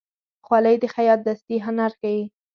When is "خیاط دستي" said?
0.93-1.55